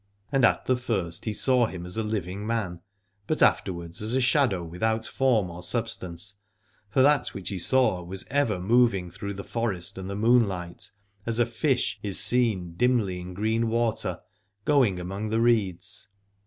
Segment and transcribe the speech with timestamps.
[0.31, 2.81] And at the first he saw him as a living man,
[3.27, 6.37] but afterwards as a shadow without form or substance;
[6.89, 10.15] for that which he saw was ever 48 Aladorc moving through the forest and the
[10.15, 10.89] moonlight,
[11.27, 14.19] as a fish is seen dimly in green water,
[14.65, 16.07] going among the reeds.